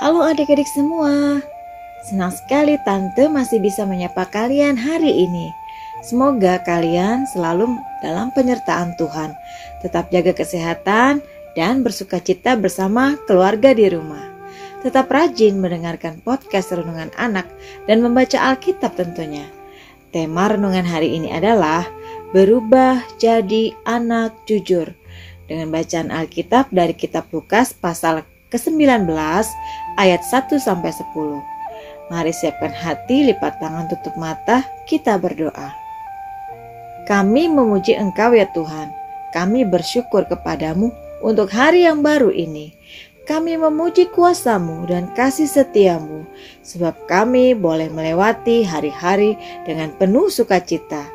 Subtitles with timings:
[0.00, 1.44] Halo adik-adik semua.
[2.08, 5.52] Senang sekali tante masih bisa menyapa kalian hari ini.
[6.00, 7.68] Semoga kalian selalu
[8.00, 9.36] dalam penyertaan Tuhan.
[9.84, 11.20] Tetap jaga kesehatan
[11.52, 14.24] dan bersuka cita bersama keluarga di rumah.
[14.80, 17.44] Tetap rajin mendengarkan podcast renungan anak
[17.84, 19.44] dan membaca Alkitab tentunya.
[20.16, 21.84] Tema renungan hari ini adalah
[22.32, 24.96] berubah jadi anak jujur
[25.44, 29.06] dengan bacaan Alkitab dari kitab Lukas pasal ke-19
[29.98, 31.14] ayat 1 sampai 10.
[32.10, 35.70] Mari siapkan hati, lipat tangan, tutup mata, kita berdoa.
[37.06, 38.90] Kami memuji Engkau ya Tuhan.
[39.30, 40.90] Kami bersyukur kepadamu
[41.22, 42.74] untuk hari yang baru ini.
[43.30, 46.26] Kami memuji kuasamu dan kasih setiamu,
[46.66, 51.06] sebab kami boleh melewati hari-hari dengan penuh sukacita.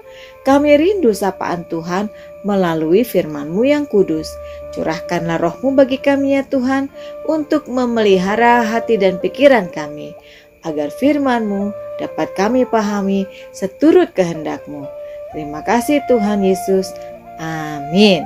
[0.45, 2.05] Kami rindu sapaan Tuhan
[2.45, 4.29] melalui firman-Mu yang kudus.
[4.77, 6.93] Curahkanlah rohmu bagi kami ya Tuhan
[7.25, 10.13] untuk memelihara hati dan pikiran kami,
[10.61, 13.25] agar firman-Mu dapat kami pahami
[13.57, 14.85] seturut kehendak-Mu.
[15.33, 16.93] Terima kasih Tuhan Yesus.
[17.41, 18.21] Amin.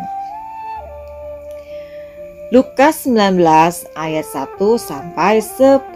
[2.51, 3.39] Lukas 19
[3.95, 5.95] ayat 1 sampai 10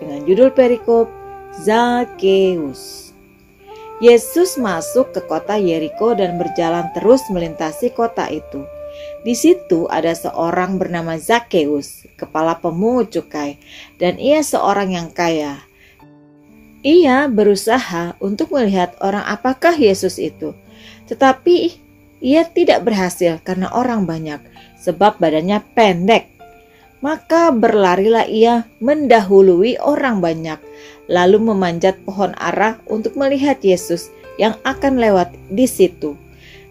[0.00, 1.06] dengan judul perikop
[1.62, 3.01] Zakeus.
[4.02, 8.66] Yesus masuk ke kota Yeriko dan berjalan terus melintasi kota itu.
[9.22, 13.62] Di situ ada seorang bernama Zakheus, kepala pemungut cukai,
[14.02, 15.62] dan ia seorang yang kaya.
[16.82, 20.50] Ia berusaha untuk melihat orang apakah Yesus itu,
[21.06, 21.78] tetapi
[22.18, 24.42] ia tidak berhasil karena orang banyak,
[24.82, 26.26] sebab badannya pendek.
[26.98, 30.58] Maka berlarilah ia mendahului orang banyak
[31.10, 36.16] lalu memanjat pohon ara untuk melihat Yesus yang akan lewat di situ.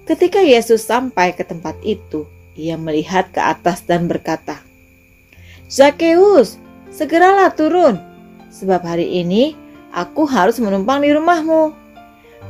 [0.08, 2.26] Ketika Yesus sampai ke tempat itu,
[2.58, 4.60] ia melihat ke atas dan berkata,
[5.72, 6.58] "Zakheus,
[6.92, 7.96] segeralah turun,
[8.52, 9.56] sebab hari ini
[9.94, 11.78] aku harus menumpang di rumahmu."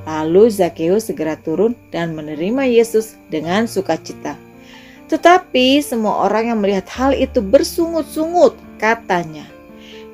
[0.07, 4.33] Lalu Zakheus segera turun dan menerima Yesus dengan sukacita.
[5.11, 9.45] Tetapi semua orang yang melihat hal itu bersungut-sungut, katanya,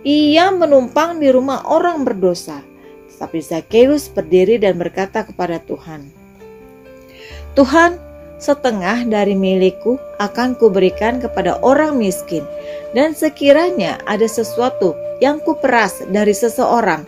[0.08, 2.64] ia menumpang di rumah orang berdosa.
[3.12, 6.08] Tetapi Zakheus berdiri dan berkata kepada Tuhan,
[7.58, 7.98] Tuhan,
[8.38, 12.46] setengah dari milikku akan kuberikan kepada orang miskin,
[12.94, 17.04] dan sekiranya ada sesuatu yang kuperas dari seseorang,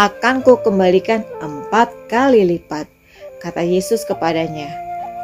[0.00, 2.88] akan kukembalikan empat kali lipat.
[3.44, 4.72] Kata Yesus kepadanya,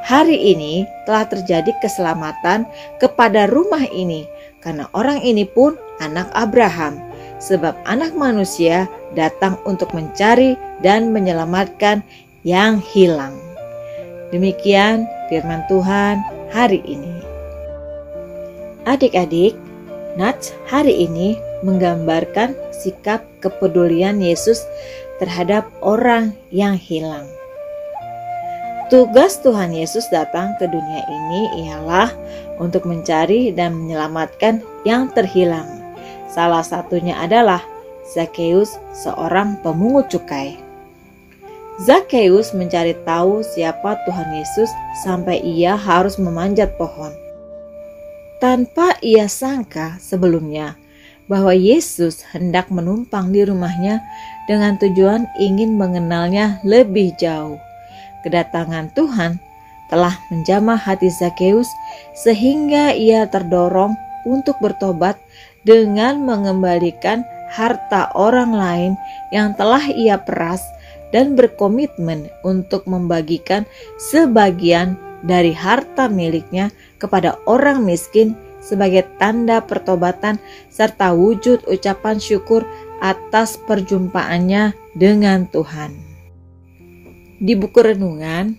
[0.07, 2.69] Hari ini telah terjadi keselamatan
[3.01, 4.29] kepada rumah ini,
[4.61, 7.06] karena orang ini pun anak Abraham
[7.39, 12.01] sebab anak manusia datang untuk mencari dan menyelamatkan
[12.47, 13.35] yang hilang.
[14.33, 17.15] Demikian firman Tuhan hari ini.
[18.87, 19.59] Adik-adik,
[20.17, 24.65] Nats hari ini menggambarkan sikap kepedulian Yesus
[25.21, 27.27] terhadap orang yang hilang.
[28.87, 32.15] Tugas Tuhan Yesus datang ke dunia ini ialah
[32.63, 35.76] untuk mencari dan menyelamatkan yang terhilang
[36.27, 37.63] Salah satunya adalah
[38.15, 40.59] Zakheus, seorang pemungut cukai.
[41.83, 44.71] Zakheus mencari tahu siapa Tuhan Yesus
[45.05, 47.13] sampai ia harus memanjat pohon.
[48.41, 50.77] Tanpa ia sangka sebelumnya
[51.27, 54.01] bahwa Yesus hendak menumpang di rumahnya
[54.47, 57.59] dengan tujuan ingin mengenalnya lebih jauh.
[58.23, 59.39] Kedatangan Tuhan
[59.91, 61.69] telah menjamah hati Zakheus
[62.15, 63.95] sehingga ia terdorong
[64.27, 65.19] untuk bertobat
[65.67, 68.93] dengan mengembalikan harta orang lain
[69.35, 70.63] yang telah ia peras
[71.11, 73.67] dan berkomitmen untuk membagikan
[73.99, 74.95] sebagian
[75.27, 76.71] dari harta miliknya
[77.03, 80.39] kepada orang miskin sebagai tanda pertobatan
[80.71, 82.63] serta wujud ucapan syukur
[83.03, 85.95] atas perjumpaannya dengan Tuhan.
[87.43, 88.55] Di buku renungan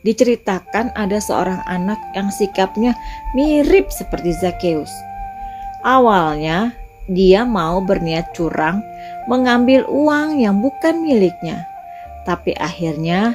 [0.00, 2.96] diceritakan ada seorang anak yang sikapnya
[3.36, 5.09] mirip seperti Zakheus
[5.80, 6.76] Awalnya,
[7.08, 8.84] dia mau berniat curang
[9.26, 11.64] mengambil uang yang bukan miliknya.
[12.28, 13.34] Tapi akhirnya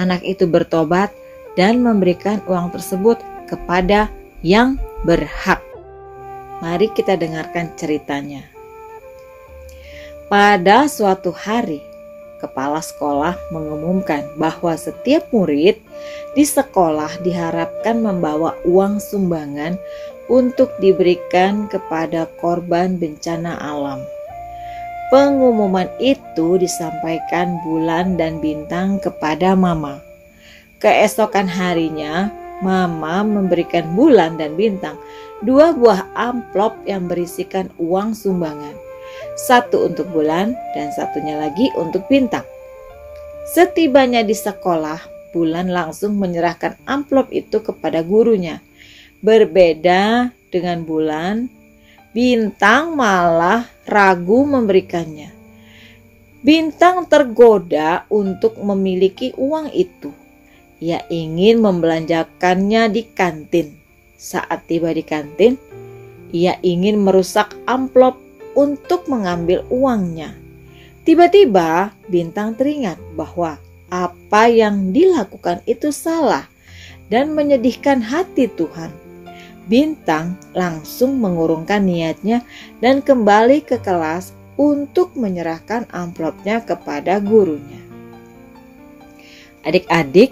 [0.00, 1.12] anak itu bertobat
[1.54, 4.10] dan memberikan uang tersebut kepada
[4.42, 5.62] yang berhak.
[6.64, 8.42] Mari kita dengarkan ceritanya.
[10.32, 11.84] Pada suatu hari,
[12.40, 15.76] kepala sekolah mengumumkan bahwa setiap murid
[16.32, 19.76] di sekolah diharapkan membawa uang sumbangan
[20.30, 24.00] untuk diberikan kepada korban bencana alam.
[25.12, 30.00] Pengumuman itu disampaikan bulan dan bintang kepada Mama.
[30.82, 32.32] Keesokan harinya,
[32.64, 34.96] Mama memberikan bulan dan bintang
[35.44, 38.74] dua buah amplop yang berisikan uang sumbangan.
[39.38, 42.46] Satu untuk bulan dan satunya lagi untuk bintang.
[43.44, 48.62] Setibanya di sekolah, Bulan langsung menyerahkan amplop itu kepada gurunya.
[49.24, 51.48] Berbeda dengan Bulan,
[52.12, 55.32] Bintang malah ragu memberikannya.
[56.44, 60.12] Bintang tergoda untuk memiliki uang itu.
[60.76, 63.72] Ia ingin membelanjakannya di kantin.
[64.20, 65.56] Saat tiba di kantin,
[66.28, 68.20] ia ingin merusak amplop
[68.52, 70.36] untuk mengambil uangnya.
[71.08, 73.56] Tiba-tiba, Bintang teringat bahwa
[73.88, 76.44] apa yang dilakukan itu salah
[77.08, 79.03] dan menyedihkan hati Tuhan.
[79.64, 82.44] Bintang langsung mengurungkan niatnya
[82.84, 87.80] dan kembali ke kelas untuk menyerahkan amplopnya kepada gurunya.
[89.64, 90.30] Adik-adik,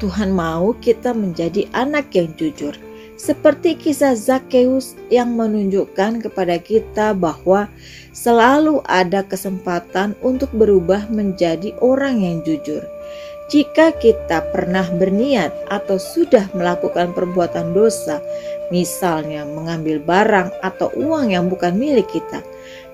[0.00, 2.74] Tuhan mau kita menjadi anak yang jujur,
[3.20, 7.68] seperti kisah Zakheus yang menunjukkan kepada kita bahwa
[8.10, 12.82] selalu ada kesempatan untuk berubah menjadi orang yang jujur.
[13.52, 18.24] Jika kita pernah berniat atau sudah melakukan perbuatan dosa,
[18.72, 22.40] misalnya mengambil barang atau uang yang bukan milik kita,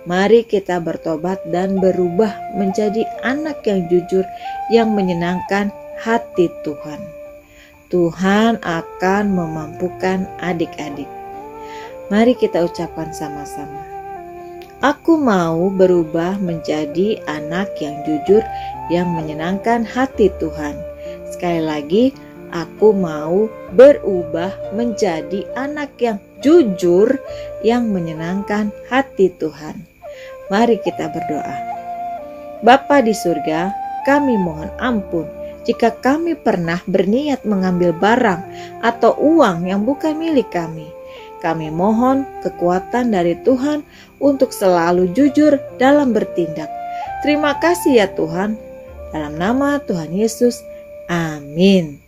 [0.02, 4.26] mari kita bertobat dan berubah menjadi anak yang jujur
[4.74, 5.70] yang menyenangkan
[6.02, 7.06] hati Tuhan.
[7.94, 11.06] Tuhan akan memampukan adik-adik.
[12.10, 13.97] Mari kita ucapkan sama-sama.
[14.78, 18.46] Aku mau berubah menjadi anak yang jujur
[18.86, 20.78] yang menyenangkan hati Tuhan.
[21.34, 22.04] Sekali lagi,
[22.54, 27.10] aku mau berubah menjadi anak yang jujur
[27.66, 29.82] yang menyenangkan hati Tuhan.
[30.46, 31.56] Mari kita berdoa.
[32.62, 33.74] Bapa di surga,
[34.06, 35.26] kami mohon ampun
[35.66, 38.46] jika kami pernah berniat mengambil barang
[38.86, 40.86] atau uang yang bukan milik kami
[41.40, 43.86] kami mohon kekuatan dari Tuhan
[44.18, 46.70] untuk selalu jujur dalam bertindak.
[47.22, 48.58] Terima kasih ya Tuhan.
[49.10, 50.60] Dalam nama Tuhan Yesus,
[51.08, 51.98] amin.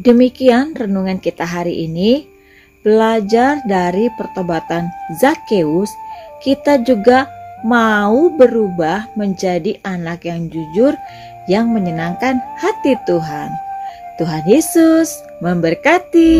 [0.00, 2.26] Demikian renungan kita hari ini.
[2.84, 5.88] Belajar dari pertobatan Zakheus,
[6.44, 7.24] kita juga
[7.64, 10.92] mau berubah menjadi anak yang jujur
[11.48, 13.48] yang menyenangkan hati Tuhan.
[14.20, 16.32] Tuhan Yesus memberkati.